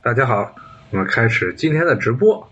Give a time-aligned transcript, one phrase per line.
[0.00, 0.54] 大家好，
[0.92, 2.48] 我们开始今天的直播。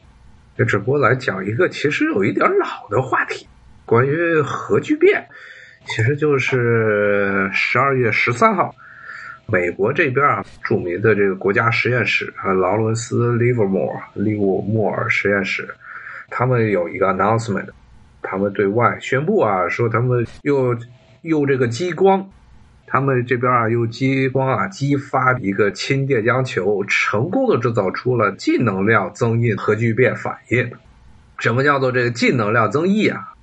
[0.57, 3.47] 这直播来讲一个其实有一点老的话题，
[3.85, 5.25] 关于核聚变。
[5.85, 8.75] 其实就是十二月十三号，
[9.47, 15.73] 美国这边啊，著名的这个国家实验室啊，劳伦斯·利弗莫尔利沃莫尔实验室，
[16.29, 17.69] 他们有一个 announcement，
[18.23, 20.77] 他们对外宣布啊，说他们又
[21.23, 22.29] 用这个激光。
[22.89, 30.71] 他们这边啊，用激光啊激发一个氢电浆球，成功的制造出了净能量增益核聚变反应。
[31.39, 33.35] 什么叫做这个净能量增益啊？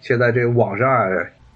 [0.00, 1.08] 现在这个网上啊，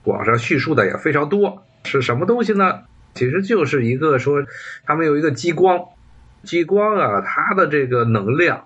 [0.02, 1.62] 网上叙述的也非常多。
[1.84, 2.80] 是什么东西呢？
[3.14, 4.44] 其实就是一个说，
[4.84, 5.84] 他们有一个激光，
[6.42, 8.64] 激光啊，它的这个能量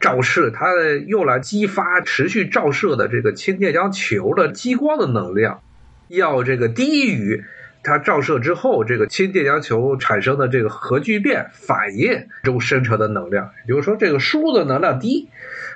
[0.00, 0.74] 照射，它
[1.06, 5.62] 用来激发持续照射的这个氢电浆球的激光的能量，
[6.08, 7.44] 要这个低于。
[7.86, 15.28] 它照射之后，这个氢电浆球产生的这个核聚变反应中生成的能量，也就是说，这个输入的能量低，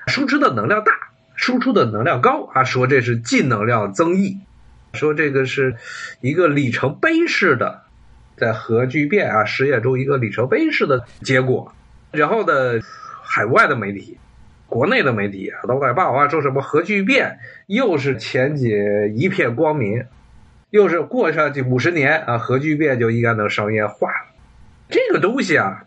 [0.08, 0.92] 输出的能量大，
[1.36, 2.64] 输出的能量高啊。
[2.64, 4.40] 说这是净能量增益，
[4.92, 5.76] 说这个是
[6.20, 7.82] 一个里程碑式的，
[8.36, 11.72] 在核聚变啊实验中一个里程碑式的结果。
[12.10, 12.80] 然后呢，
[13.22, 14.18] 海外的媒体、
[14.66, 17.38] 国内的媒体都在报啊，说什么核聚变
[17.68, 18.68] 又是前景
[19.14, 20.04] 一片光明。
[20.70, 24.30] 又是过上去五十年啊，核聚变就应该能商业化了。
[24.88, 25.84] 这个东西啊，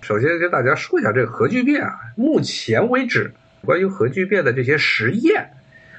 [0.00, 3.32] 首先跟大家说一下，这个核聚变啊，目前为止
[3.64, 5.50] 关于核聚变的这些实验，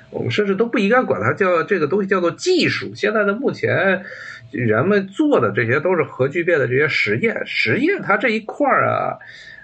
[0.10, 2.94] 我们甚至都不应该管它叫这个东西叫做技术。
[2.94, 4.04] 现在的目前
[4.52, 9.18] 人们做的这些都是核聚变的这些实验，实验它这一块儿啊，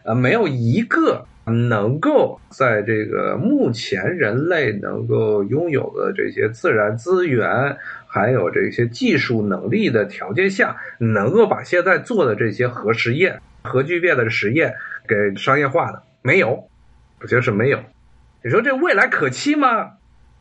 [0.03, 7.77] 呃，没有一个能够在这个目前人类能够拥有的这些自然资源。
[8.13, 14.73] 还有这些技术能力的条件下，能够把现在做的这些核实验、核聚变的实验
[15.07, 16.67] 给商业化的没有？
[17.21, 17.79] 我觉得是没有。
[18.43, 19.91] 你说这未来可期吗？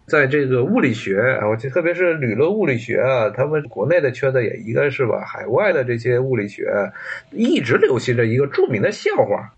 [0.06, 5.20] 在这个物理学啊，我特别是理论物理学啊，他们国内的圈子也应该是吧？
[5.24, 6.92] 海外的这些物理学
[7.30, 9.52] 一直流行着一个著名的笑话，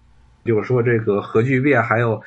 [0.45, 2.23] 就是说这个核聚变还有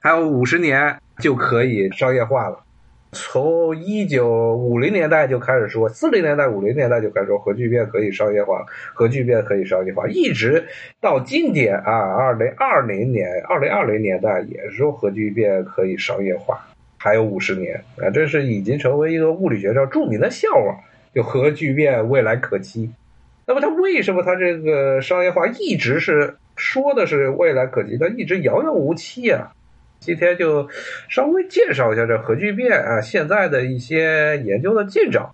[0.00, 2.64] 还有五十年就可以商业化了。
[3.12, 10.62] 从一九五零年代就开始说，四零年代、五零年代就开始说核聚变可以商业化，核聚变可以商业化，一直
[11.00, 16.60] 到今天啊，二零二零年、二零二零年代也是说核聚变可以商业化，
[16.98, 20.78] 还有五十年啊，这是已经成为一个物理学上著名的笑话，
[21.14, 22.90] 就核聚变未来可期。
[23.46, 29.50] 那么它为什么它这个商业化一直是说的是未来可期，但一直遥遥无期啊？
[30.00, 30.68] 今天就
[31.08, 35.28] 稍微介绍一下这核聚变啊，现在的一些研究的进展。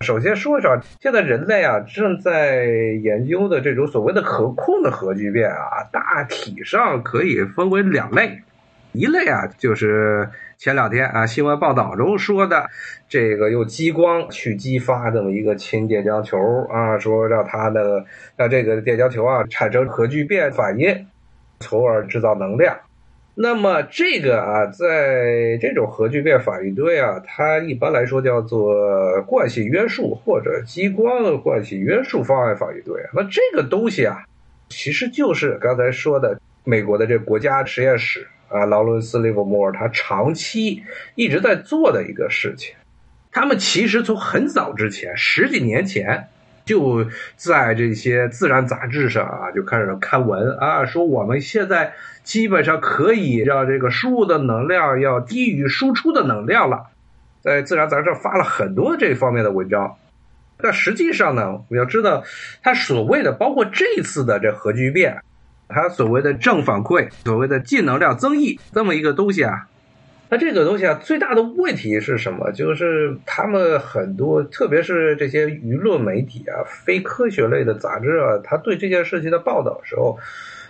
[0.00, 8.42] 首先说一下，现在人类啊正在研究的这种所谓的可控的核聚变啊，大体上可以分为两类。
[8.92, 12.66] 一类啊，就是前两天啊新闻报道中说的，
[13.08, 16.38] 这个用激光去激发这么一个氢电浆球
[16.70, 18.04] 啊，说让它的
[18.36, 21.06] 让这个电浆球啊产生核聚变反应，
[21.60, 22.76] 从而制造能量。
[23.40, 28.74] 那么这个啊，在这种核聚变反应堆啊，它一般来说叫做
[29.28, 33.00] 惯性约束或者激光惯性约束方案反应堆。
[33.14, 34.24] 那这个东西啊，
[34.68, 40.82] 其实就是刚才说的美国的这国家实验室啊，劳伦斯·利弗莫尔他长期
[41.14, 42.74] 一直在做的一个事情。
[43.30, 46.26] 他们其实从很早之前，十几年前。
[46.68, 56.88] 就在这些自然杂志上啊，就开始刊文啊，说我们现在基本上可以让这个输入的能量要低于输出的能量了，
[57.40, 59.96] 在自然杂志发了很多这方面的文章。
[60.58, 62.22] 但实际上呢，我们要知道，
[62.62, 65.22] 它所谓的包括这次的这核聚变，
[65.68, 69.68] 它所谓的正反馈，所谓的净能量增益这么一个东西啊。
[70.30, 72.52] 那这个东西啊，最大的问题是什么？
[72.52, 80.18] 就是他们很多，特别是这些舆论媒体啊、非科学类的杂志啊，他对这件事情的报道时候，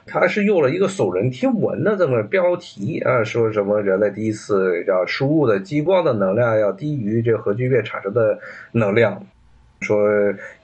[0.06, 8.38] 他是用了一个耸人听闻的这么标题啊，说什么人类第一次要输入的激光的能量要低于这核聚变产生的
[8.70, 9.26] 能量，
[9.80, 9.98] 说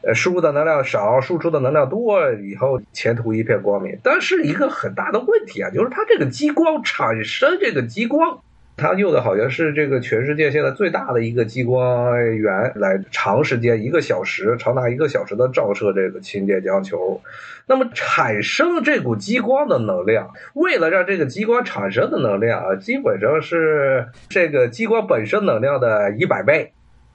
[0.03, 3.99] 呃输入的能量少，输出的能量多，以后前途一片光明。
[4.05, 8.39] 但是一个很大的问题啊，就是它这个激光产生这个激光。
[8.77, 17.21] 他用的好像是这个全世界现在最大的一个激光源，来长时间一个小时，长达一个小时的照射这个氢电浆球。
[17.67, 26.73] 那么产生这股激光的能量，为了让这个激光产生的能量啊，基本上是这个激光本身能量的一百倍。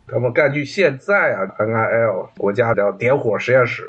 [0.07, 3.83] 那么根据现在啊，NIL 国家的点火实验室。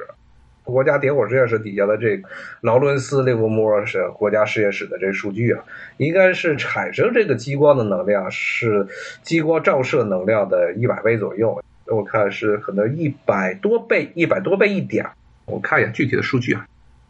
[0.71, 2.29] 国家点火实验室底下的这个
[2.61, 5.65] 劳伦斯利弗莫是国家实验室的这数据啊，
[5.97, 8.87] 应该是产生这个激光的能量是
[9.23, 11.63] 激光照射能量的一百倍左右。
[11.87, 15.07] 我看是可能一百多倍，一百多倍一点。
[15.47, 16.65] 我看一下具体的数据啊。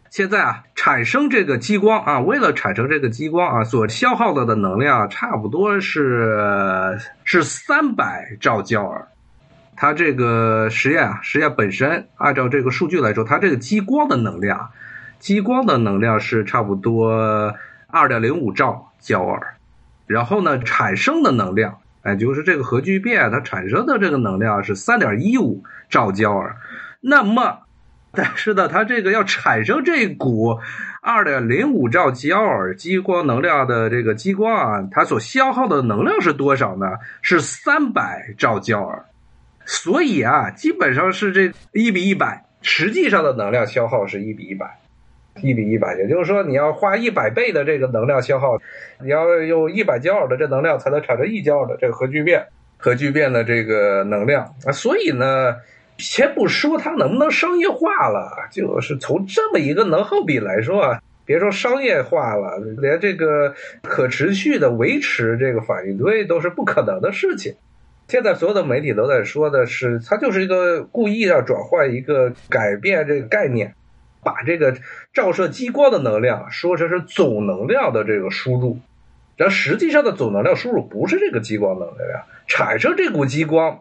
[0.09, 9.07] 现在啊，产生这个激光啊，为了产生这个激光啊，所消耗的的能量差不多是是三百兆焦耳。
[9.81, 14.73] 它这个实验啊，实验本身按照这个数据来说，它这个激光的能量，
[15.19, 17.55] 激光的能量是差不多
[17.87, 19.55] 二点零五兆焦耳。
[20.07, 26.57] 然后呢，产生的能量，哎，就是这个核聚变它产生的这个能量是三点一五兆焦耳。
[27.01, 27.61] 那么
[28.13, 30.59] 但是呢，它这个要产生这股
[31.01, 36.87] 二点零五兆焦耳激光能量的这个激光啊，它所消耗的能量是多少呢？
[37.23, 39.07] 是三百兆焦耳。
[39.71, 44.67] 所以啊，基本上是这一比一百，实际上的能量消耗是一比一百，
[45.43, 45.97] 一比一百。
[45.97, 48.59] 也就是说，你要花一百倍的这个能量消耗，
[49.01, 54.73] 你要用一百焦耳的这能量才能产生一焦耳的这个核聚变，核聚变的这个能量啊。
[54.73, 55.57] 所以呢。
[56.01, 67.55] 先不说它能不能商业化了，就是从这么一个能耗比来说啊，别说商业化了，连这个可持续的维持这个反应堆都是不可能的事情。
[68.11, 73.77] 现在所有的媒体都在说的是，它就是一个故意要转换一个改变这个概念，
[74.25, 74.75] 把这个
[75.13, 78.81] 照射激光的能量说成是总能量的这个输入，
[79.37, 83.81] 然后实际上的总能量输入不是这个激光能量，产生这股激光。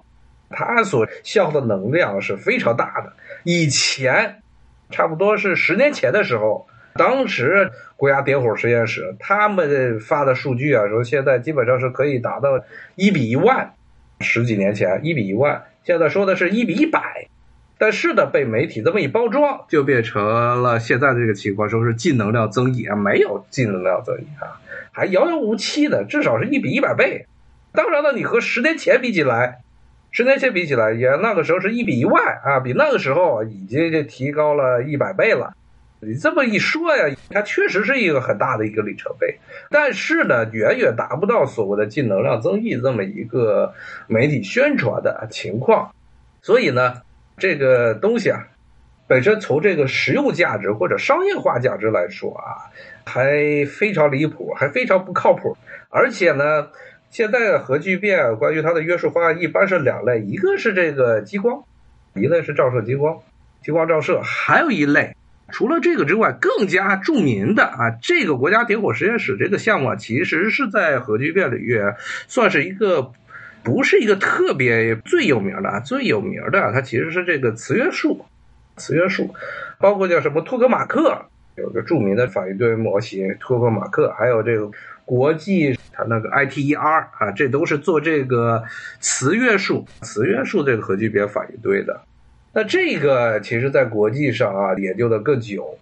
[0.51, 3.13] 它所消耗的能量是非常大的。
[3.43, 4.43] 以前，
[4.91, 12.63] 差不多是十年前的时候，当时国家点火实验室他们发的数据啊，说现在基本上是可以达到
[12.95, 13.73] 一比一万。
[14.19, 17.27] 十几年前一比一万，现在说的是一比一百。
[17.77, 24.59] 但是呢，被媒体这么一包装，就变成了现在这个情况，说是净能量增益啊，没有净能量增益啊，
[24.91, 27.25] 还遥遥无期的，至少是一比一百倍。
[27.71, 29.59] 当然了，你和十年前比起来。
[30.11, 35.53] 十年前比起来，也那个时候是一比一万啊，比那个时候已经就提高了一百倍了。
[36.01, 43.73] 你这么一说呀，它确实是一个很大的一个里程碑，但是呢，远远达不到所谓的净能量增益这么一个
[44.07, 45.93] 媒体宣传的情况。
[46.41, 47.01] 所以呢，
[47.37, 48.47] 这个东西啊，
[49.07, 52.71] 本身从这个实用价值或者商业化价值来说啊，
[53.05, 55.57] 还非常离谱，还非常不靠谱，
[55.89, 56.69] 而且呢。
[57.11, 61.63] 现在的核聚变关于它的约束方案一般是两类，一个是这个激光，
[62.13, 63.17] 一类是照射激光，
[63.63, 65.15] 激光照射，还有一类，
[65.51, 71.81] 除了这个之外，更加著名的啊，这个国家点火实验室这个项目啊，其实是在核聚变领域
[72.27, 73.11] 算是一个
[73.63, 78.25] 不是一个特别最有名的，最有名的它其实是这个磁约束，
[78.77, 79.33] 磁约束，
[79.79, 81.25] 包括叫什么托格马克，
[81.55, 84.71] 有个著名的反应堆模型托格马克，还有这个。
[85.05, 88.63] 国际它那个 ITER 啊，这都是做这个
[88.99, 91.99] 磁约束、磁约束这个核聚变反应堆的。
[92.51, 95.77] 那这个其实在国际上啊研究的更久，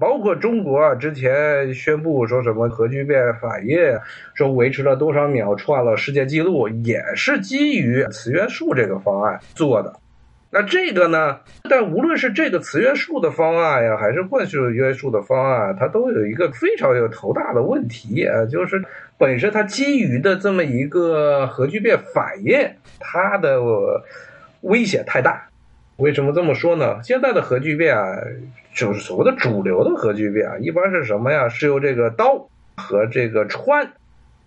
[0.00, 3.76] 包括中国啊之前宣布说什么核聚变反应，
[4.34, 9.94] 说维持了多少秒创了世界纪录，也是基于磁约束这个方案做的。
[10.50, 11.40] 那这个呢？
[11.68, 18.82] 但无论是这个磁约束的方案呀，还是惯性约束的方案，它都有一个非常有头大的问题啊，就是
[19.18, 22.58] 本身它基于的这么一个核聚变反应，
[22.98, 23.60] 它的
[24.62, 25.46] 危险太大。
[25.96, 27.02] 为什么这么说呢？
[27.02, 28.04] 现在的核聚变啊，
[28.74, 31.48] 就是所谓的主流的核聚变啊，一般是什么呀？
[31.48, 33.88] 是由这个氘和这个氚，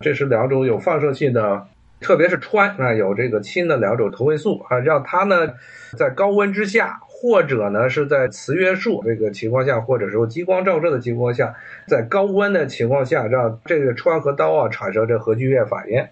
[0.00, 1.66] 这是两种有放射性的。
[2.00, 5.52] 特别是氚啊，有这个氢的两种同位素啊，让它呢
[5.98, 11.54] 在高温之下，或者呢是在磁约束这个情况下，或者说激光照射的情况下，
[11.86, 16.06] 在高温的情况下，让这个氚和氘啊产生这核聚变反应，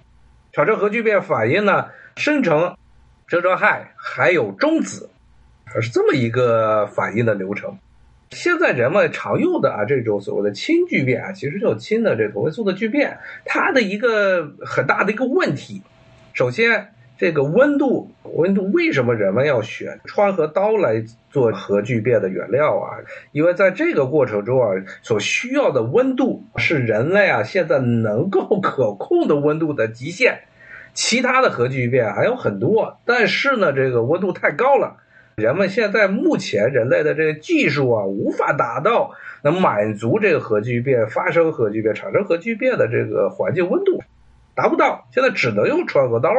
[0.52, 2.76] 产生核聚变反应呢，生成
[3.26, 5.08] 生成氦，还有中子，
[5.80, 7.78] 是这么一个反应的流程。
[8.30, 13.18] 现在人们常用的啊，这种所谓的氢聚变啊，其实就是氢的这同位素的聚变。
[13.46, 15.80] 它的一个很大的一个问题，
[16.34, 23.00] 首先这个温度，温度为什么人们要选氚和刀来做核聚变的原料啊？
[23.32, 24.68] 因为在这个过程中啊，
[25.02, 30.40] 所需要的温度是人类啊现在能够 可控的温度的极限。
[30.92, 34.96] 其他的核聚变还有很多，但是呢，这个温度太高了。
[35.38, 44.02] 人们现在目前人类的这个技术啊，无法达到能满足这个核聚变发生核聚变产生核聚变的这个环境温度。
[44.56, 46.32] 达不到，现在只能用穿核刀。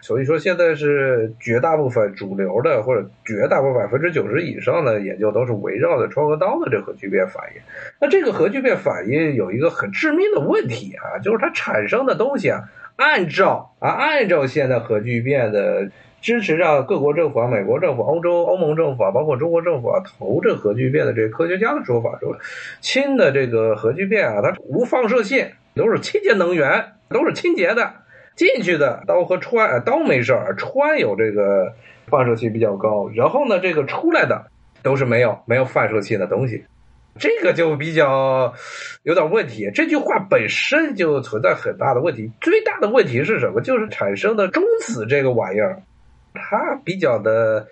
[0.00, 7.62] 所以说，现在是绝大部分主流的或者绝大部分百分之九十以上的研究都是围绕着穿核刀的这核聚变反应。
[8.00, 12.64] 那这个核聚变反应有一个很致命的问题啊，就是它产生的东西啊，
[12.96, 15.92] 按照啊按照现在核聚变的。
[16.22, 22.38] 支持让各国政府啊，美国政府、欧洲欧盟政府啊，包括中国政府啊，投这核聚变的这个科学家的说法说，
[22.80, 27.92] 氢的这个核聚变啊，它无放射性，都是清洁能源，都是清洁的。
[28.34, 31.74] 进去的刀和氚，氘没事儿，穿有这个
[32.06, 33.10] 放射性比较高。
[33.14, 34.46] 然后呢，这个出来的
[34.82, 36.64] 都是没有没有放射性的东西，
[37.18, 38.54] 这个就比较
[39.02, 39.70] 有点问题。
[39.74, 42.30] 这句话本身就存在很大的问题。
[42.40, 43.60] 最大的问题是什么？
[43.60, 45.82] 就是产生的中子这个玩意儿。
[46.34, 47.66] 它比较的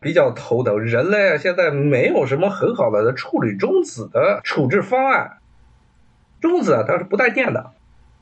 [0.00, 5.38] 比较头疼，人类现在没有什么很好的处理中子的处置方案。
[6.40, 7.72] 中子啊它是不带电的，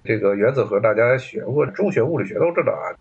[0.04, 2.94] 这个原子核大家学过中学物理学都知道啊。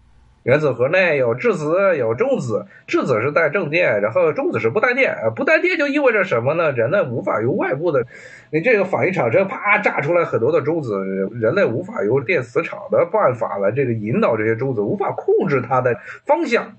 [0.43, 5.15] 原子核内有质子有中子，质子是带正电，然后中子是不带电。
[5.35, 6.71] 不带电就意味着什么呢？
[6.73, 8.05] 人类无法由外部的
[8.51, 10.99] 你这个反应产生，啪炸出来很多的中子，
[11.33, 15.95] 人类无法由电磁场的办法来这个引导这些中子，无法控制它的
[16.25, 16.75] 方向。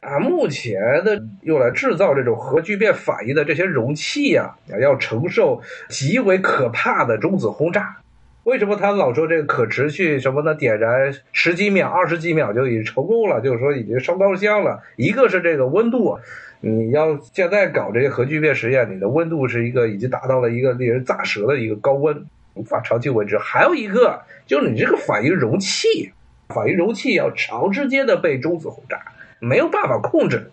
[0.00, 7.98] 啊，目前的用来制造这种核聚变反应的这些容器呀，要承受极为可怕的中子轰炸。
[8.44, 10.52] 为什么他老说这个可持续什么的？
[10.54, 14.82] 点燃十几秒、二十几秒就已经成功了，就是说已经烧高香了。
[14.96, 16.18] 一个是这个温度，
[16.60, 23.38] 你要现在搞这些核聚变实验，你的温度是一个已经达到了一个令人咋舌的一个高温，无法长期维持。
[23.38, 26.12] 还有一个就是你这个反应容器，
[26.48, 29.00] 反应容器要长时间的被中子轰炸，
[29.38, 30.50] 没有办法控制。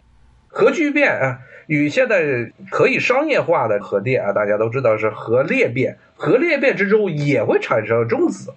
[0.48, 1.39] 核聚变啊，
[1.70, 6.00] 与现在可以商业化的核电啊，大家都知道是核裂变。
[6.16, 8.56] 核裂变之中也会产生中子，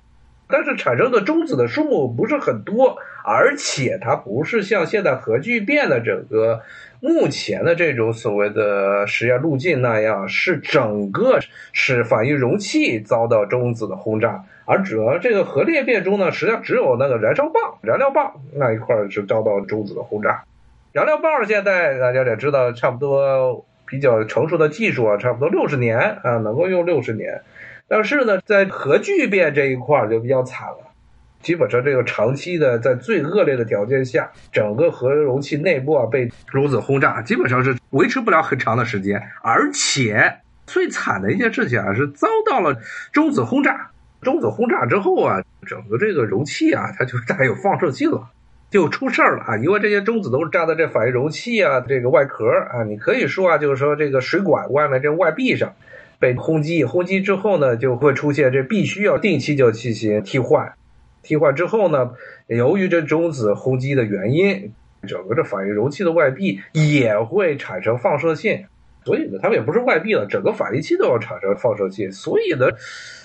[0.48, 6.62] 但是产生的中子的数目不是很多，而且它不是像现在核聚变的整个
[7.00, 11.38] 目前的这种所谓的实验路径那样，是整个
[11.74, 20.44] 是反应容器遭到中子的轰炸，而主要这个核裂变中呢，实际上只有那个燃烧棒、燃料棒那一块是遭到中子的轰炸。
[20.92, 27.40] 燃料棒现在大家也知道，差不多比较成熟的技术啊，差不多六十年啊，能够用六十年。
[27.88, 30.92] 但是呢，在核聚变这一块就比较惨了，
[31.40, 39.18] 基本上这个长期的在最恶劣的条件下，整个核容器内部啊被中子轰炸，基本上是维持不了很长的时间。
[39.42, 42.76] 而且最惨的一件事情啊，是遭到了
[43.12, 43.88] 中子轰炸。
[44.20, 48.28] 中子轰炸之后啊，整个这个容器啊，它就带有放射性了，
[48.72, 49.56] 就出事儿了啊！
[49.58, 55.74] 因为这些中子都是扎在这反应容器啊这个外壳啊，你可以说啊，就是说这个水管外面这外壁上。
[56.18, 60.74] 被轰击，轰击之后呢，就会出现这必须要定期就进行替换，
[61.20, 62.12] 替换之后呢，
[62.46, 64.72] 由于这中子轰击的原因，
[65.08, 68.66] 整个这反应容器的外壁也会产生放射性，
[69.04, 72.68] 所以呢，它们也不是外壁了，整个反应器都要产生放射性，所以呢，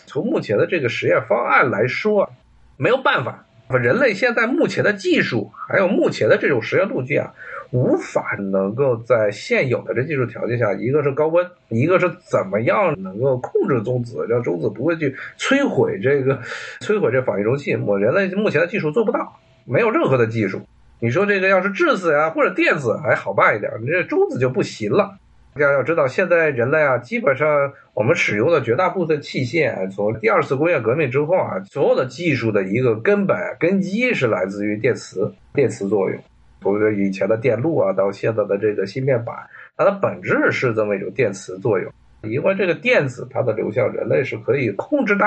[0.07, 2.31] 从目前的这个实验方案来说，
[2.77, 7.33] 没有办法，人类现在目前的技术还有目前的这种实验路径啊。
[7.71, 16.39] 无法能够在现有的这技术条件下，一个是高温，一个是怎么样能够控制中子，让中子不会去摧毁这个
[16.79, 17.75] 摧毁这反应容器。
[17.75, 20.61] 我人类目前的技术做不到，没有任何的技术。
[21.01, 25.17] 你说这个要是质子呀或者电子还好办一点，你这中子就不行了。
[25.57, 36.19] 大家要知道，现在人类啊，基本上我们使用的绝大部分器械，从第二次工业革命之后啊，所有的技术的一个根本根基是来自于电磁，电磁作用。
[36.61, 39.35] 从以前的电路啊，到现在的这个芯片板，
[39.75, 41.91] 它的本质是这么一种电磁作用。
[42.21, 45.25] 因为这个电子它的流向，人类是可以控制的，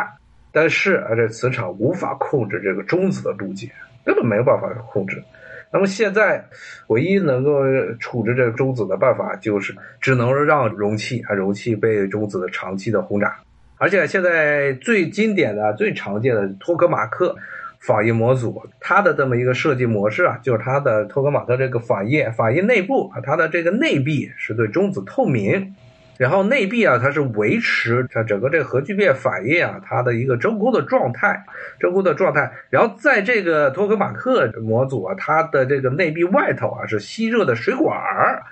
[0.52, 3.68] 但是啊，这磁场无法控制这个中子的路径，
[4.04, 5.24] 根本没有办法控制。
[5.72, 6.44] 那么现在
[6.88, 7.62] 唯一能够
[7.98, 13.36] 处置这个中子的办法，就是只能让容器啊，容器被中子的长期的轰炸。
[13.78, 17.36] 而且现在最经典的、最常见的托克马克。
[17.82, 25.74] 反应模组，它的这么一个设计模式啊，就是它的托克马克这个反应反应内部啊，它的这个内壁是对中子透明，
[26.20, 31.42] 然后内壁啊，它是维持它整个这个核聚变反应啊，它的一个真空的状态，
[31.78, 32.52] 真空的状态。
[32.68, 38.42] 然后在这个托克马克模组啊，它的这个内壁外头啊是吸热的水管儿，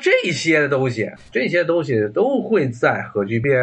[0.00, 3.60] 这些东西，这些东西都会在核聚变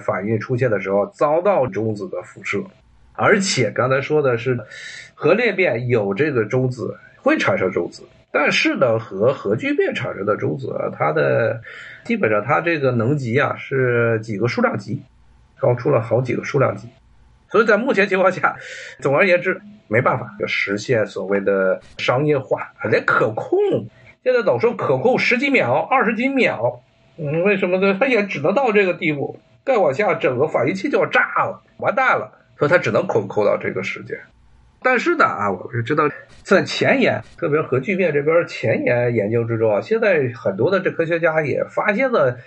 [0.00, 2.62] 反应出现的时候遭到中子的辐射。
[3.14, 4.58] 而且刚才说的是，
[5.14, 11.62] 核裂变有这个中子会产生中子，但是呢，和核聚变产生的中子，它的
[12.04, 15.02] 基本上它这个能级啊是几个数量级，
[15.58, 16.88] 高出了好几个数量级。
[17.48, 18.56] 所以在目前情况下，
[19.00, 19.58] 总而言之，
[19.88, 23.58] 没办法就实现所谓的商业化，连可控，
[24.22, 26.82] 现在老说可控十几秒、二十几秒，
[27.16, 27.96] 嗯，为什么呢？
[27.98, 34.20] 它也只能到这个地步，再往下整个反应器就要炸了，完蛋了，所以它只能可控到这个时间。
[34.82, 36.08] 但是呢啊，我是知道
[36.42, 42.38] 在前沿，特别核聚变这边前沿研究之中啊，现在很多的这科学家也发现了。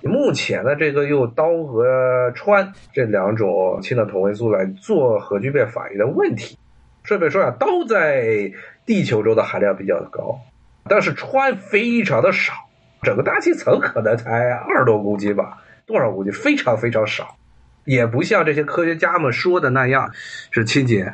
[0.00, 6.56] 目前的这个用氘和氚这两种氢的同位素来做核聚变反应的问题，
[7.02, 8.52] 顺便说下，氘在
[8.86, 10.38] 地球中的含量比较高，
[10.88, 12.52] 但是氚非常的少，
[13.02, 16.32] 整个大气层可能才二十多公斤吧，多少公斤？
[16.32, 17.36] 非常非常少，
[17.84, 20.12] 也不像这些科学家们说的那样
[20.52, 21.12] 是清洁，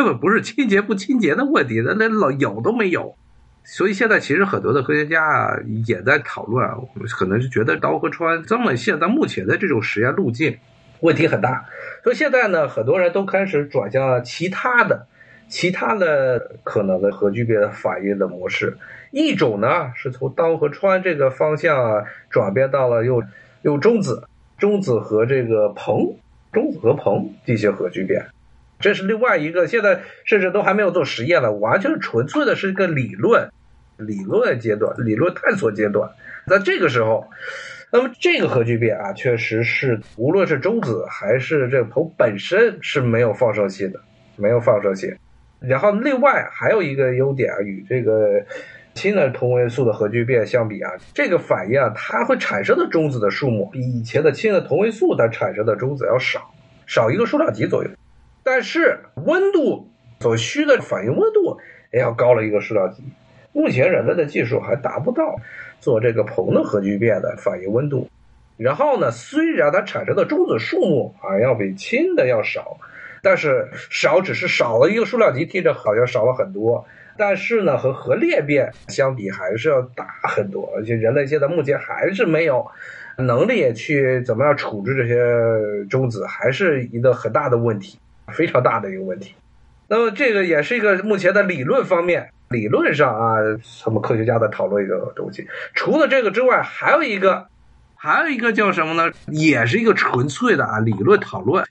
[0.00, 3.16] 根本不是清洁不清洁的问题，那连老有都没有。
[3.64, 6.66] 所以现在其实很多的科学家也在讨论，
[7.10, 10.56] 可能是觉得刀和氚这么现在目前的这种实验路径
[11.00, 11.66] 问题很大，
[12.02, 15.06] 所以现在呢很多人都开始转向了其他的、
[15.48, 18.78] 其他的可能的核聚变反应的模式。
[19.10, 23.22] 一种呢是从刀和氚这个方向啊转变到了用
[23.60, 24.26] 用中子、
[24.56, 26.16] 中子和这个硼、
[26.54, 28.24] 中子和硼进行核聚变。
[28.80, 33.50] 这是另外一个，现在甚至都还没有做实验了，完全纯粹的是一个理论，
[33.98, 36.10] 理论阶段，理论探索阶段。
[36.46, 37.28] 在这个时候，
[37.92, 44.00] 那么这个核聚变啊，确实是无论是中子还是这个硼本身是没有放射性的，
[44.36, 45.14] 没有放射性。
[45.60, 48.46] 然后另外还有一个优点啊，与这个
[48.94, 56.54] 氢的同位素的核聚变相比啊，这个反应啊，它会产生的中子的数目比以前的氢的同位素它产生的中子要少，
[56.86, 57.90] 少一个数量级左右。
[58.42, 59.88] 但是温度
[60.20, 61.58] 所需的反应温度
[61.92, 63.02] 也要高了一个数量级，
[63.52, 65.36] 目前人类的技术还达不到
[65.80, 68.08] 做这个硼的核聚变的反应温度。
[68.56, 72.76] 然后呢，虽然它产生的中子数目啊要比氢的要少，
[73.22, 76.86] 但是少只是少了一个数量级，听着好像少了很多。
[77.16, 82.66] 但是呢，和核裂变相比还是要大很多，而且人类现在目前还是没有
[83.16, 87.98] 能力去怎么样处置这些中子，还是一个很大的问题。
[88.32, 89.34] 非常大的一个问题，
[89.88, 93.36] 那么这个也是一个目前的理论方面，理论上啊，
[93.84, 95.48] 他们科学家在讨论一个东西。
[95.74, 97.48] 除了这个之外，还有一个，
[97.94, 99.12] 还有一个叫什么呢？
[99.26, 101.64] 也是一个纯粹的啊理论讨论。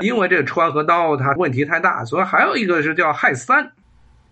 [0.00, 3.72] 因为这个川和刀它问题太大，所以还有一个是叫氦三，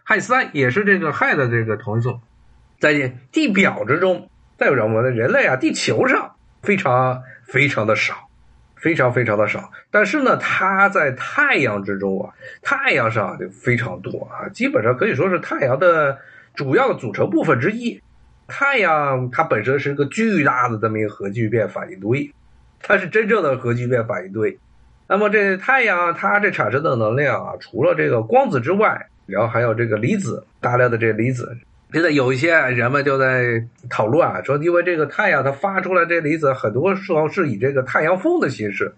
[0.06, 2.20] 氦三也是这个氦的这个同位素，
[2.78, 8.25] 在地表之中，在我们的人类啊，地球上非常非常的少。
[8.76, 16.18] 非常非常的少，但是呢，它在太阳之中啊，太阳上就非常多啊，基本上可以说是太阳的
[16.54, 18.00] 主要的组成部分之一。
[18.46, 22.32] 太阳它本身是一个巨大的这么一个核聚变反应堆，
[22.80, 24.58] 它是真正的核聚变反应堆。
[25.08, 31.56] 那么这太阳它这产生的能量啊，除了这个光子之外，然后还有这个离子，大量的这离子。
[31.96, 38.92] 现在有一些人们就在讨论啊，说因为这个太阳它发出来这离子，很多时候是以这个太阳风的形式，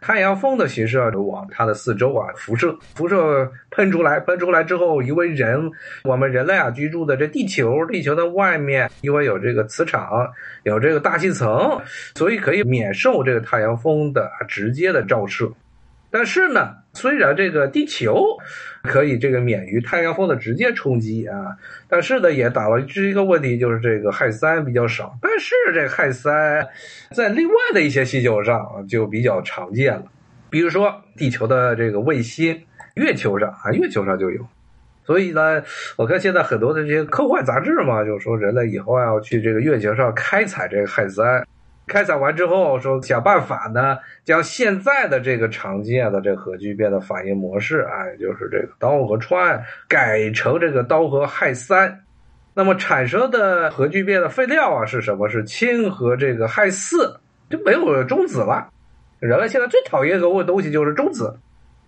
[0.00, 5.70] 太阳风的形式啊，往它的四周啊辐射，辐射喷出来，喷出来之后，因为人
[6.02, 10.28] 我们人类啊居住的这地球，地球的外面因为有这个磁场，
[10.64, 11.80] 有这个大气层，
[12.16, 15.48] 所以可以免受这个太阳风的直接的照射。
[16.12, 18.22] 但是呢，虽然这个地球
[18.82, 21.56] 可以这个免于太阳风的直接冲击啊，
[21.88, 25.16] 但是呢，也打了这一个问题，就是这个氦三比较少。
[25.22, 26.68] 但是这氦三
[27.12, 30.04] 在另外的一些星球上就比较常见了，
[30.50, 32.62] 比如说地球的这个卫星，
[32.94, 34.46] 月球上啊，月球上就有。
[35.04, 35.62] 所以呢，
[35.96, 41.46] 我看现在很多的这些科幻杂志嘛，就说人类以后要去这个月球上开采这个氦三。
[41.92, 52.00] 开采完之后，说想办法呢，将现在的这个常见的这核聚变的反应模式，哎，就是这个氘和氚改成这个氘和氦三，
[52.54, 55.28] 那么产生的核聚变的废料啊是什么？
[55.28, 58.70] 是氢和这个氦四，就没有中子了。
[59.18, 61.38] 人类现在最讨厌一个问东西就是中子，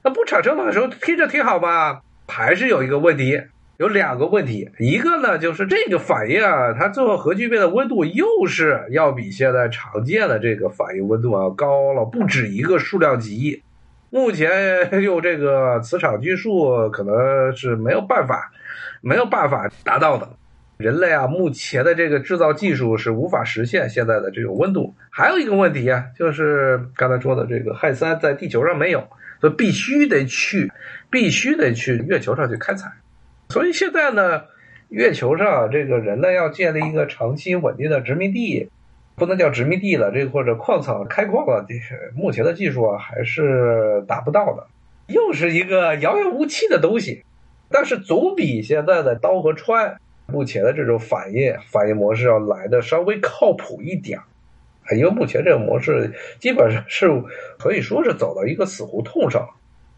[0.02, 2.02] 那不产生的时候听着挺好吧？
[2.28, 3.42] 还是有一个问题。
[3.76, 13.62] 有两个问题，一个呢就是这个反应啊，它最后核聚变的温度又是要比现在常见的这个反应温度啊高了不止一个数量级。
[14.10, 14.48] 目前
[15.02, 18.52] 用这个磁场计数可能是没有办法，
[19.00, 20.28] 没有办法达到的。
[20.76, 24.94] 人类啊，目前的这个制造技术是无法实现现在的这种温度。
[25.10, 29.08] 还有一个问题啊，就是刚才说的这个氦三在地球上没有，
[29.40, 30.70] 所以必须得去，
[31.10, 32.92] 必须得去月球上去开采。
[33.54, 34.46] 所以现在呢，
[34.88, 38.68] 月球上这个人呢要建立一个长期稳定的殖民地，
[39.14, 41.76] 不能叫殖民地了，这或者矿场开矿了，这
[42.20, 44.66] 目前的技术啊还是达不到的。
[45.06, 47.22] 又是一个遥遥无期的东西。
[47.70, 54.18] 但是总比现在的刀和穿目前的这种反应反应模式要来的稍微靠谱一点
[54.96, 57.08] 因为目前这个模式基本上是
[57.56, 59.48] 可以说是走到一个死胡同上。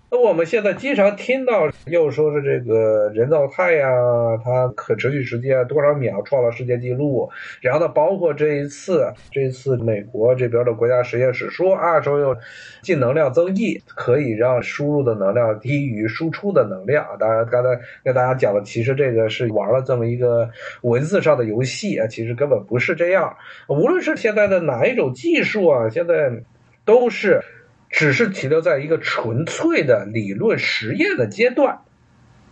[0.09, 3.91] 那我们现在经常听到，又说是这个人造太阳，
[4.45, 7.29] 它可持续时间多少秒创了世界纪录。
[7.61, 12.37] 然后呢，包括这一次，这一次美国这边的国家实验室说啊，说有
[12.83, 17.05] 净能量增益，可以让输入的能量低于输出的能量。
[17.19, 17.71] 当然，刚才
[18.05, 20.49] 跟大家讲了，其实这个是玩了这么一个
[20.83, 23.37] 文字上的游戏啊，其实根本不是这样。
[23.69, 26.31] 无论是现在的哪一种技术啊，现在
[26.85, 27.43] 都是。
[27.97, 31.81] 只是停留在一个纯粹的理论实验的阶段，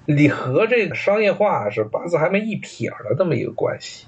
[0.06, 4.06] 你和这个商业化是八字还没一撇的这么一个关系。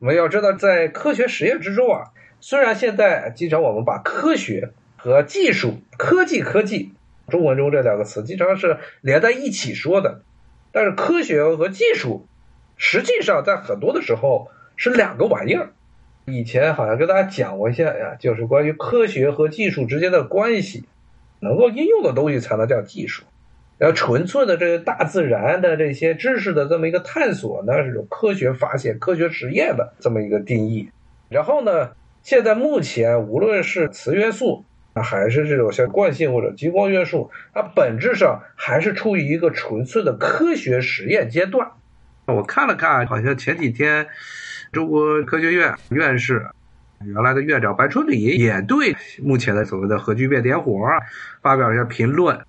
[0.00, 6.92] 我们要知道，在科学实验之中啊，虽然现在经常我们把科学和技术、科技、科技，
[7.28, 10.22] 中文中这两个词经常是连在一起说的，
[10.72, 12.26] 但是科学和技术
[12.76, 15.70] 实际上在很多的时候是两个玩意儿。
[16.24, 20.84] 以前好像跟大家讲过一下呀，就是关于科学和技术之间的关系，
[21.40, 23.24] 能够应用的东西才能叫技术，
[23.76, 30.90] 然后纯粹的这个大自然的这些知识的这么一个探索呢，是种科学发现、科学实验的这么一个定义。
[31.28, 31.90] 然后呢，
[32.22, 41.72] 现在目前无论是磁元素，还是这种像惯性或者激光元素，它本质上还是处于一个纯粹的科学实验阶段。
[42.26, 44.06] 我看了看，好像前几天。
[44.72, 46.46] 中国科学院院士，
[47.04, 50.80] 原来的院长白春礼也对目前的所谓的核聚变点火
[51.42, 52.40] 发表一下评论。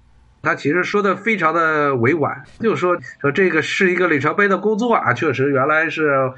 [0.41, 6.31] 他其实说的非常的委婉，就说说这个是一个里程碑的工作啊，确实原来是。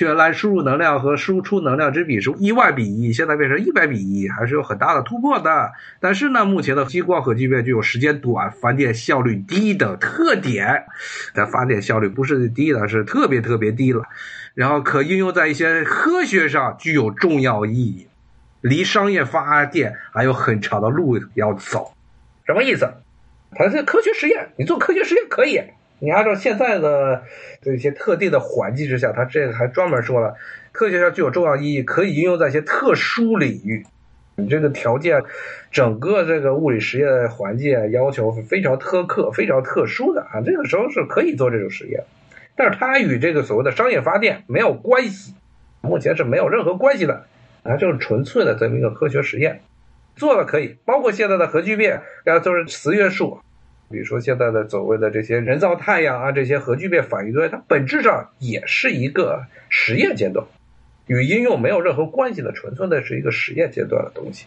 [0.00, 5.72] 原来输入能量和输出能量之比是一万比一，现在变成一百比一，还是有很大的突破的。
[6.00, 10.84] 但是呢，目前的激光核聚变具有时间短、发电效率低的特点。
[11.34, 14.04] 但发电效率不是低的，是特别特别低了。
[14.54, 18.06] 然后可应用在一些科学上具有重要意义，
[18.60, 21.92] 离商业发电还有很长的路要走。
[22.46, 22.90] 什么意思？
[23.54, 25.60] 它是科学实验，你做科学实验可以。
[26.02, 27.22] 你按照现在的
[27.60, 30.34] 这些特定的环境之下，他这个还专门说了，
[30.72, 33.86] 科学上具有重要意义，可以应用在一些特殊领域。
[34.34, 35.22] 你这个条件，
[35.70, 42.02] 整个这个物理实验的环境要求非常苛刻、非常特殊的啊，这个时候是可以做这种实验，
[42.56, 45.36] 但是它与这个所谓的商业发电没有关系，
[45.82, 47.26] 目前是没有任何关系的
[47.62, 49.60] 啊，就是纯粹的这么一个科学实验，
[50.16, 53.38] 做了可以，包括现在的核聚变，大家都是磁约束。
[53.92, 60.46] 比如说现在的所谓的这些人造太阳啊，这些核聚变反应堆，它本质上也是一个实验阶段，
[61.06, 64.46] 与应用没有任何关系的，纯粹的是一个实验阶段的东西。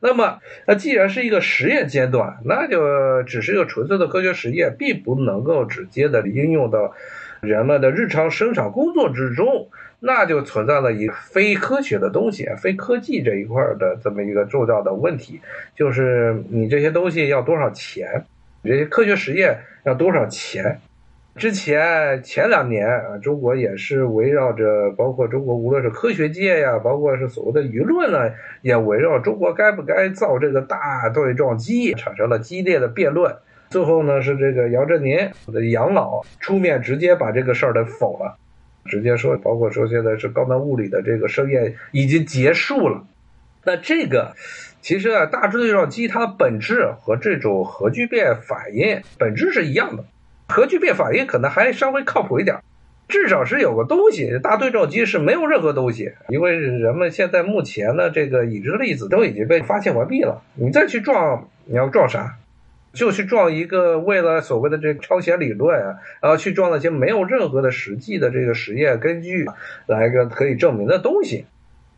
[0.00, 6.94] 那么，那既然是一个实验阶段，那就只是一个纯粹的科学实验，并不能够直接的应用到
[7.40, 15.40] 人们的日常生产工作之中，那就存在了一非科学的东西，非科技这一块的这么一个重要的问题，
[15.74, 18.24] 就是你这些东西要多少钱？
[18.64, 20.80] 这些科学实验要多少钱？
[21.36, 33.36] 之前前两年啊，中国也是围绕着，包括中国无论是科学界呀，包括是所谓的舆论呢，也围绕中国该不该造这个大对撞机产生了激烈的辩论。
[33.70, 38.36] 最后呢，是这个杨振宁的杨老出面直接把这个事儿给否了，
[38.86, 43.06] 直接说，包括说现在是高能物理的这个试验已经结束了。
[43.64, 44.34] 那这个。
[44.88, 50.04] 其实啊，大致对撞机它的本质和这种核聚变反应本质是一样的。
[50.48, 52.56] 核聚变反应可能还稍微靠谱一点，
[53.06, 54.38] 至少是有个东西。
[54.42, 60.42] 大对撞机是没有任何东西，因为人们现在目前的这个已知粒子都已经被发现完毕了。
[60.54, 62.38] 你再去撞，你要撞啥？
[62.94, 69.44] 就去撞一个为了所谓的这个超弦理论啊，然后去撞那些没有任何的实际的这个实验根据
[69.86, 71.44] 来个可以证明的东西。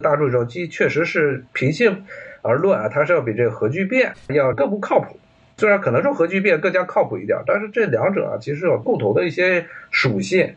[0.00, 2.02] 大对撞机确实是平性。
[2.42, 5.18] 而论啊，它是要比这个核聚变要更不靠谱。
[5.56, 10.56] 虽然可能说核聚变更加靠谱一点，但是这两者啊其实有共同的一些属性。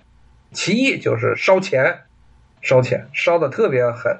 [0.52, 2.02] 其一就是烧钱，
[2.62, 4.20] 烧钱烧的特别狠，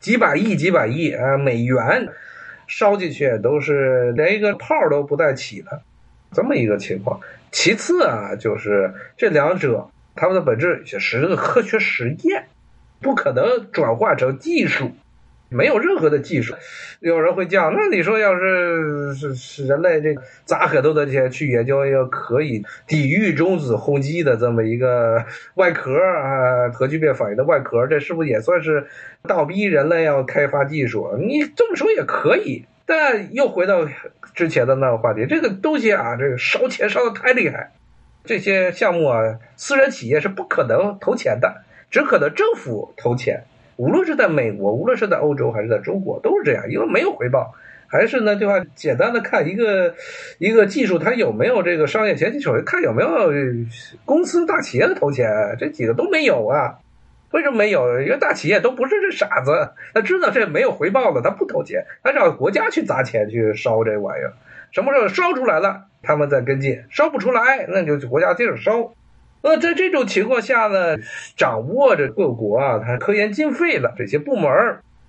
[0.00, 2.08] 几百亿、几百亿啊美元
[2.66, 5.82] 烧进去都是连一个泡都不带起的
[6.32, 7.20] 这么一个情况。
[7.52, 12.46] 其次啊，就是这两者它们的本质是个科学实验，
[13.00, 14.90] 不可能转化成技术。
[15.48, 16.54] 没有任何的技术，
[16.98, 20.12] 有人会讲，那你说要是是是人类这
[20.44, 28.88] 砸很多的钱去研究一个可以抵御中子轰击的这么一个外壳啊，核聚变反应的外壳，这是不是也算是
[29.22, 31.16] 倒逼人类要开发技术？
[31.16, 33.86] 你这么说也可以，但又回到
[34.34, 37.70] 之前的那个话题，这个东西啊，这个烧钱烧的太厉害，
[38.24, 43.44] 这些项目啊，私人企业是不可能投钱的，只可能政府投钱。
[43.76, 47.54] 无论是在美国，无论是在欧洲还是在中国，都是这样，因为没有回报。
[47.88, 48.66] 还是呢，对吧？
[48.74, 49.94] 简单的看一个
[50.38, 53.30] 一个技术，它有没有这个商业前期手续，看有没有
[54.04, 56.78] 公司大企业的投钱，这几个都没有啊。
[57.30, 58.00] 为什么没有？
[58.00, 64.32] 因为大企业都不是这傻子，他知道这没有回报的，他不投钱，他让国家去砸钱去烧这玩意儿。
[64.72, 68.94] 什么时候烧出来了，他们再跟进；烧不出来，那就国家接着烧。
[69.48, 70.96] 那在这种情况下呢，
[71.36, 74.50] 掌握着各国啊，它科研经费的这些部门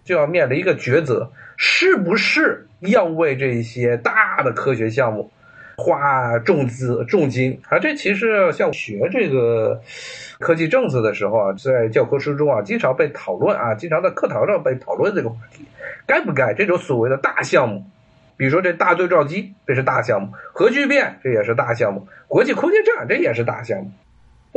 [0.04, 5.32] 就要面临一个抉择：是不是要为这些大的科学项目
[5.78, 7.60] 花重资重金？
[7.68, 9.82] 啊，这其实像学这个
[10.38, 15.66] 科技政策的时候啊，在教科书中啊，经常被讨论啊，经常在课堂上被讨论这个话题：
[16.06, 17.84] 该不该这种所谓的大项目？
[18.38, 23.90] 比如说这大对照机，这是大项目；核聚变，这也是大项目；国际空间站，这也是大项目。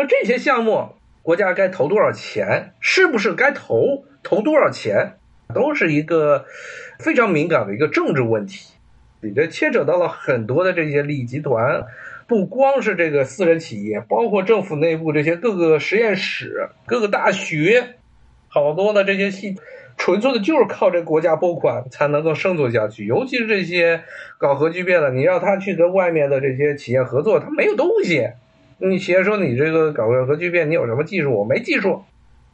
[0.00, 2.72] 那这些项目，国家该投多少钱？
[2.80, 4.06] 是不是该投？
[4.22, 5.18] 投多少钱？
[5.54, 6.46] 都是一个
[6.98, 8.72] 非常敏感的一个政治问题。
[9.20, 11.84] 你这牵扯到了很多的这些利益集团，
[12.26, 17.96] 不光是这个私人企业，包括政府内部这些各个实验室、各个大学，
[18.48, 19.56] 好多的这些系，
[19.98, 23.04] 纯粹的就是靠这国家拨款才能够生存下去。
[23.04, 24.02] 尤其是这些
[24.38, 28.26] 搞核聚变的，你让他去跟外面的这些企业合作，他没有东西。
[28.82, 31.32] 你企业说你这个搞个核聚变，你有什么技术？
[31.32, 32.04] 我没技术，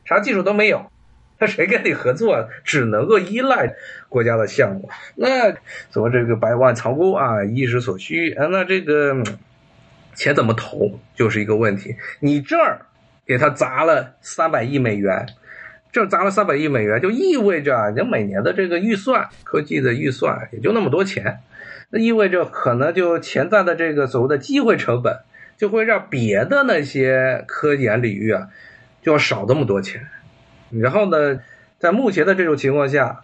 [0.04, 0.90] 啥技术都没有。
[1.38, 2.48] 那 谁跟你合作？
[2.64, 3.74] 只能够依赖
[4.08, 4.88] 国家的项目。
[5.14, 5.52] 那
[5.90, 8.46] 怎么这个百万仓库啊，一时所需啊？
[8.50, 9.22] 那这个
[10.14, 11.96] 钱怎么投就是一个问题。
[12.20, 12.86] 你这儿
[13.26, 15.26] 给他砸了三百亿美元，
[15.92, 21.40] 这砸了三百亿美元，就意味着你每年的这个预算，科技的预算也就那么多钱。
[21.90, 25.20] 那意味着可能就潜在的这个所谓的机会成本。
[25.56, 28.48] 就会让别的那些科研领域啊，
[29.02, 30.06] 就要少这么多钱。
[30.70, 31.40] 然后呢，
[31.78, 33.20] 在目前的这种情况下，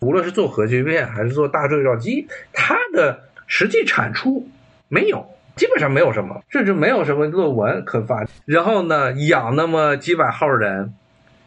[0.00, 4.48] 无论是做核聚变还是做大对照机，它的实际产出
[4.88, 8.26] 没有，基本上没有什么，甚至没有什么论文可发。
[8.44, 10.92] 然后呢，养那么几百号人，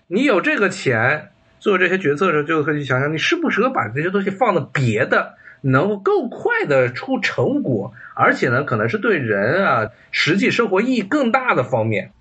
[0.08, 5.36] 你有这个钱做这些决策的时候，就可以想想，你适不适合把这些东西放到别的。
[5.66, 12.12] 能够更快的出成果，而且呢，可能是对人啊实际生活意义更大的方面，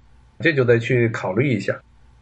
[0.40, 1.80] 这就得去考虑一下。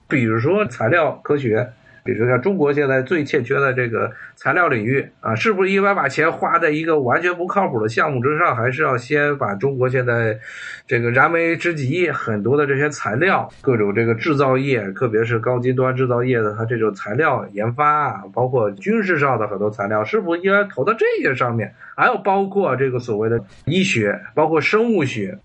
[0.08, 1.72] 比如说材料科学。
[2.04, 10.38] 比如说像中国现在最欠缺的这个材料领域啊，是不是应该把钱花在一个完全不靠谱的项目之上，还是要先把中国现在
[10.86, 21.74] 这个燃眉之急很多的这些材料，各种这个制造业，特别是高精端制造业的它这种材料研发，包括军事上的很多材料，是不是应该投到这些上面？
[21.96, 25.38] 还有包括这个所谓的医学，包括生物学。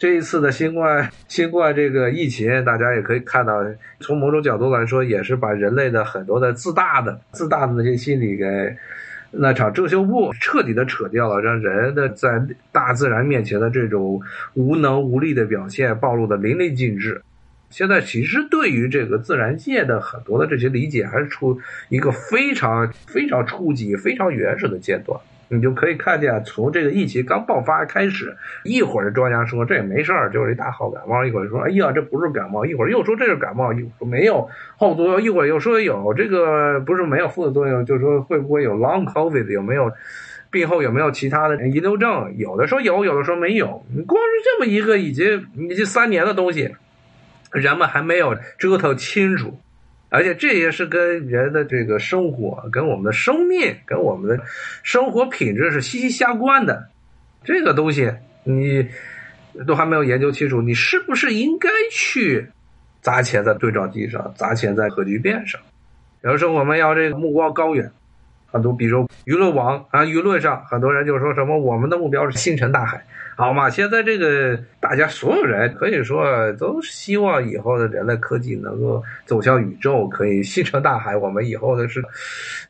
[0.00, 3.62] 这一次的新冠新冠这个疫情，大家也可以看到，
[3.98, 8.46] 从某种角度来说，也是把人类的很多的自大的自大的那些心理给
[9.30, 14.22] 那场遮羞布彻底的扯掉了，让人的在大自然面前的这种
[14.54, 17.20] 无能无力的表现暴露的淋漓尽致。
[17.68, 21.60] 现在其实对于这个自然界的很多的这些理解，还是处
[21.90, 25.20] 一个非常非常初级、非常原始的阶段。
[25.52, 39.90] 你就可以看见，从这个疫情刚爆发开始，一会儿专家说这也没事儿，就是一大号感冒；一会儿说哎呀，这不是感冒；一会儿又说这是感冒，又说没有后作用；一会儿又说有这个不是没有副作用，就说会不会有 long covid，有没有
[40.52, 42.32] 病后有没有其他的遗留症？
[42.36, 43.84] 有的说有，有的说没有。
[43.92, 46.76] 你光是这么一个已经已经三年的东西，
[47.50, 49.58] 人们还没有折腾清楚。
[50.10, 54.44] 而且这也是跟人的这个生活、跟我们的生命、跟我们的
[54.82, 56.88] 生活品质是息息相关的。
[57.44, 58.12] 这个东西
[58.44, 58.88] 你
[59.66, 62.48] 都还没有研究清楚，你是不是应该去
[63.00, 65.58] 砸钱在对照机上、砸钱在核聚变上？
[66.22, 67.90] 有时候我们要这个目光高远。
[68.52, 73.70] 很多，比如舆论网啊，舆论上很多人就说什么我们的目标是星辰大海，好嘛？
[73.70, 81.16] 现在这个大家所有人可以说都希望以后的人类科技能够走向宇宙，可以星辰大海。
[81.16, 82.02] 我们以后的是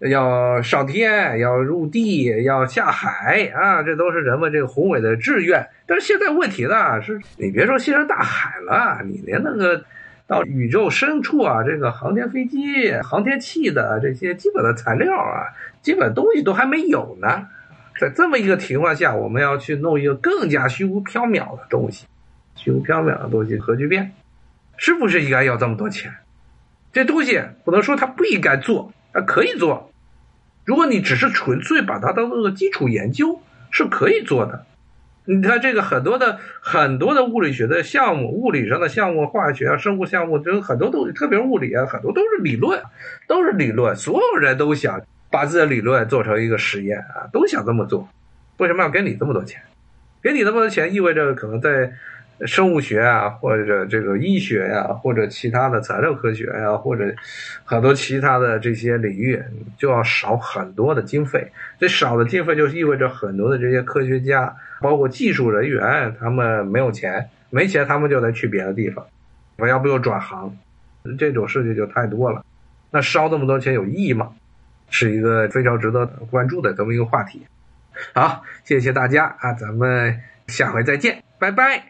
[0.00, 5.66] 要上天，要入地，要下海啊，这都是人们这个宏伟的志愿。
[5.86, 9.84] 但是现在问题呢，是你别说星辰大海了，你连那个。
[10.26, 15.42] 到宇宙深处啊，这个航天飞机、航天器的这些基本的材料啊，
[15.82, 17.48] 基本东西都还没有呢。
[18.00, 22.06] 在这么一个情况下，我们要去弄一个更加虚无缥缈的东西，
[22.56, 24.12] 虚无缥缈的东西，核聚变，
[24.78, 26.10] 是不是应该要这么多钱？
[26.94, 29.92] 这东西不能说它不应该做，它可以做，
[30.64, 34.64] 如果你只是纯粹把它当做个基础研究，是可以做的。
[35.26, 42.82] 你看这个很多的很多的物理学的项目，物理上的项目，化学啊、生物项目，就很多东西特别物理啊，很多都是理论，
[43.28, 43.94] 都是理论。
[43.94, 48.08] 所有人都想把自己的理论做成一个实验啊，都想这么做。
[48.58, 49.62] 为什么要给你这么多钱？
[50.22, 51.92] 给你那么多钱，意味着可能在。
[52.46, 57.14] 生物学啊，或者这个医学呀，或者其他的材料科学呀，或者
[57.66, 59.38] 很多其他的这些领域，
[59.76, 61.52] 就要少很多的经费。
[61.78, 69.04] 这少的经费就意味着很多的这些科学家，包括技术人员，他们没有钱，没钱他们就得去别的地方，
[69.58, 70.56] 我要不就转行，
[71.18, 72.42] 这种事情就太多了。
[72.90, 74.32] 那烧这么多钱有意义吗？
[74.90, 77.46] 是一个非常值得关注的这么一个话题。
[78.14, 81.89] 好，谢谢大家啊，咱们下回再见，拜拜。